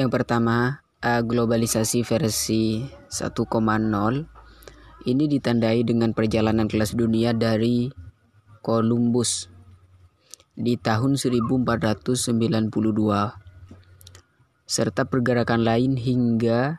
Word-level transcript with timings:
Yang 0.00 0.08
pertama, 0.08 0.80
globalisasi 1.02 2.00
versi 2.06 2.88
1,0 3.12 3.36
ini 5.02 5.24
ditandai 5.26 5.82
dengan 5.82 6.14
perjalanan 6.14 6.70
kelas 6.70 6.94
dunia 6.94 7.34
dari 7.34 7.90
Columbus 8.62 9.50
di 10.54 10.78
tahun 10.78 11.18
1492 11.18 12.22
serta 14.62 15.02
pergerakan 15.04 15.60
lain 15.66 15.98
hingga 15.98 16.78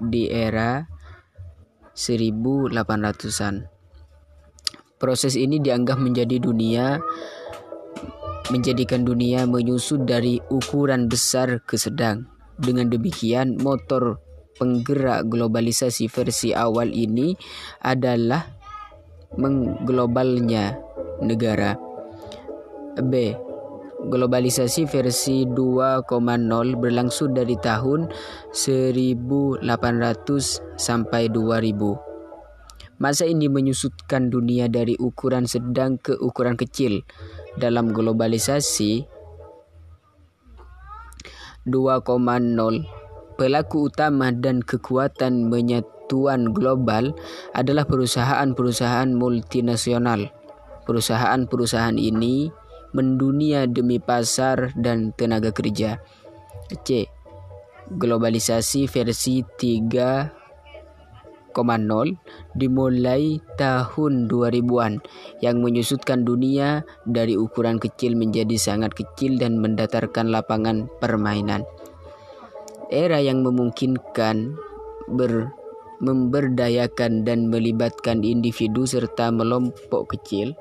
di 0.00 0.30
era 0.30 0.88
1800-an. 1.92 3.68
Proses 4.96 5.34
ini 5.34 5.58
dianggap 5.58 5.98
menjadi 5.98 6.38
dunia 6.38 7.02
menjadikan 8.50 9.06
dunia 9.06 9.46
menyusut 9.46 10.02
dari 10.08 10.42
ukuran 10.50 11.06
besar 11.06 11.62
ke 11.62 11.78
sedang. 11.78 12.26
Dengan 12.58 12.90
demikian, 12.90 13.60
motor 13.60 14.18
penggerak 14.58 15.28
globalisasi 15.30 16.10
versi 16.10 16.50
awal 16.54 16.90
ini 16.90 17.34
adalah 17.82 18.46
mengglobalnya 19.38 20.76
negara. 21.22 21.78
B. 22.98 23.32
Globalisasi 24.02 24.90
versi 24.90 25.46
2.0 25.46 26.10
berlangsung 26.74 27.30
dari 27.38 27.54
tahun 27.54 28.10
1800 28.50 29.62
sampai 30.74 31.30
2000. 31.30 32.12
Masa 32.98 33.26
ini 33.26 33.46
menyusutkan 33.50 34.30
dunia 34.30 34.70
dari 34.70 34.98
ukuran 34.98 35.46
sedang 35.46 35.98
ke 35.98 36.18
ukuran 36.18 36.54
kecil. 36.54 37.02
Dalam 37.56 37.92
globalisasi 37.92 39.04
2.0 41.68 43.02
Pelaku 43.32 43.88
utama 43.88 44.28
dan 44.28 44.60
kekuatan 44.60 45.48
penyatuan 45.48 46.52
global 46.52 47.16
adalah 47.56 47.88
perusahaan-perusahaan 47.88 49.08
multinasional. 49.08 50.30
Perusahaan-perusahaan 50.84 51.96
ini 51.96 52.52
mendunia 52.92 53.64
demi 53.64 53.96
pasar 53.96 54.76
dan 54.76 55.16
tenaga 55.16 55.48
kerja. 55.50 55.96
C. 56.84 57.08
Globalisasi 57.88 58.86
versi 58.86 59.40
3.0 59.42 60.41
dimulai 62.56 63.38
tahun 63.60 64.26
2000-an 64.26 65.04
yang 65.44 65.60
menyusutkan 65.60 66.24
dunia 66.24 66.82
dari 67.04 67.36
ukuran 67.38 67.76
kecil 67.78 68.16
menjadi 68.16 68.56
sangat 68.58 68.96
kecil 68.96 69.36
dan 69.36 69.60
mendatarkan 69.60 70.32
lapangan 70.32 70.88
permainan 70.98 71.62
era 72.92 73.24
yang 73.24 73.40
memungkinkan 73.40 74.52
ber, 75.08 75.48
memberdayakan 76.04 77.24
dan 77.24 77.48
melibatkan 77.48 78.20
individu 78.20 78.84
serta 78.84 79.32
kelompok 79.32 80.12
kecil 80.12 80.52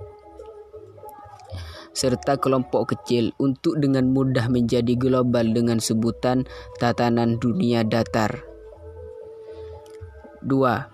serta 1.92 2.39
kelompok 2.39 2.95
kecil 2.95 3.36
untuk 3.36 3.75
dengan 3.75 4.16
mudah 4.16 4.47
menjadi 4.47 4.95
global 4.95 5.52
dengan 5.52 5.84
sebutan 5.84 6.47
tatanan 6.80 7.36
dunia 7.36 7.84
datar. 7.84 8.50
2 10.45 10.92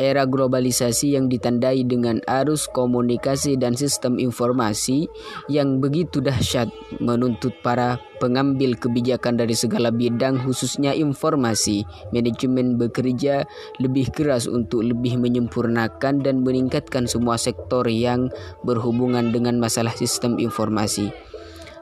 era 0.00 0.24
globalisasi 0.24 1.16
yang 1.16 1.28
ditandai 1.28 1.84
dengan 1.84 2.20
arus 2.24 2.68
komunikasi 2.70 3.60
dan 3.60 3.76
sistem 3.76 4.16
informasi 4.16 5.08
yang 5.52 5.82
begitu 5.82 6.24
dahsyat 6.24 6.68
menuntut 7.02 7.52
para 7.60 8.00
pengambil 8.22 8.78
kebijakan 8.78 9.36
dari 9.36 9.52
segala 9.52 9.90
bidang 9.92 10.40
khususnya 10.40 10.94
informasi. 10.96 11.84
Manajemen 12.14 12.78
bekerja 12.78 13.44
lebih 13.82 14.12
keras 14.14 14.46
untuk 14.46 14.86
lebih 14.86 15.18
menyempurnakan 15.18 16.22
dan 16.22 16.40
meningkatkan 16.40 17.04
semua 17.04 17.36
sektor 17.36 17.84
yang 17.88 18.30
berhubungan 18.64 19.34
dengan 19.34 19.58
masalah 19.58 19.92
sistem 19.92 20.38
informasi. 20.38 21.10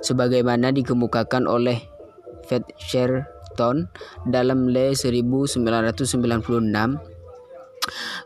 Sebagaimana 0.01 0.73
dikemukakan 0.73 1.45
oleh 1.45 1.85
Fed 2.49 2.65
Dalam 4.25 4.73
Le 4.73 4.97
1996 4.97 5.61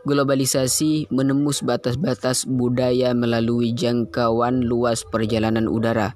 Globalisasi 0.05 1.09
menembus 1.09 1.65
batas-batas 1.65 2.45
budaya 2.45 3.15
melalui 3.17 3.73
jangkauan 3.73 4.61
luas 4.61 5.01
perjalanan 5.07 5.65
udara. 5.65 6.13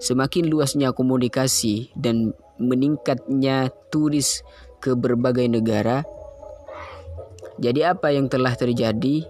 Semakin 0.00 0.48
luasnya 0.48 0.92
komunikasi 0.92 1.92
dan 1.96 2.36
meningkatnya 2.60 3.72
turis 3.88 4.44
ke 4.84 4.92
berbagai 4.92 5.48
negara. 5.48 6.04
Jadi 7.60 7.84
apa 7.84 8.12
yang 8.12 8.28
telah 8.28 8.56
terjadi 8.56 9.24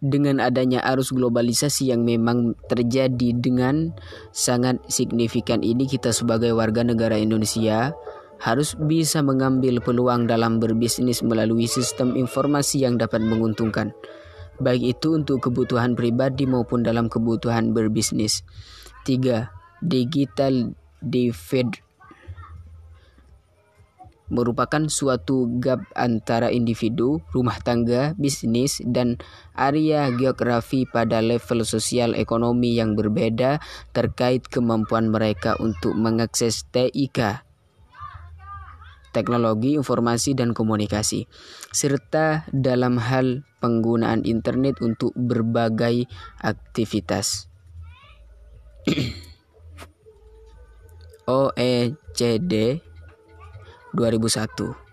dengan 0.00 0.40
adanya 0.40 0.80
arus 0.92 1.12
globalisasi 1.12 1.92
yang 1.92 2.08
memang 2.08 2.56
terjadi 2.66 3.36
dengan 3.36 3.92
sangat 4.32 4.80
signifikan 4.88 5.60
ini 5.60 5.84
kita 5.84 6.10
sebagai 6.10 6.56
warga 6.56 6.80
negara 6.80 7.20
Indonesia 7.20 7.92
harus 8.40 8.72
bisa 8.80 9.20
mengambil 9.20 9.84
peluang 9.84 10.24
dalam 10.24 10.56
berbisnis 10.56 11.20
melalui 11.20 11.68
sistem 11.68 12.16
informasi 12.16 12.88
yang 12.88 12.96
dapat 12.96 13.20
menguntungkan, 13.20 13.92
baik 14.56 14.96
itu 14.96 15.20
untuk 15.20 15.44
kebutuhan 15.44 15.92
pribadi 15.92 16.48
maupun 16.48 16.80
dalam 16.80 17.12
kebutuhan 17.12 17.76
berbisnis. 17.76 18.40
3. 19.04 19.84
Digital 19.84 20.72
divide 21.04 21.84
merupakan 24.30 24.86
suatu 24.86 25.60
gap 25.60 25.82
antara 25.98 26.48
individu, 26.48 27.20
rumah 27.34 27.58
tangga, 27.60 28.14
bisnis, 28.16 28.80
dan 28.86 29.18
area 29.58 30.08
geografi 30.14 30.86
pada 30.86 31.20
level 31.20 31.66
sosial 31.66 32.16
ekonomi 32.16 32.78
yang 32.78 32.94
berbeda 32.96 33.60
terkait 33.92 34.46
kemampuan 34.46 35.10
mereka 35.10 35.58
untuk 35.58 35.92
mengakses 35.98 36.64
TIK 36.70 37.50
teknologi 39.10 39.74
informasi 39.74 40.38
dan 40.38 40.54
komunikasi, 40.54 41.26
serta 41.74 42.46
dalam 42.54 42.96
hal 43.02 43.42
penggunaan 43.58 44.22
internet 44.22 44.78
untuk 44.80 45.10
berbagai 45.18 46.06
aktivitas. 46.38 47.50
OECD 51.30 52.82
2001 53.94 54.89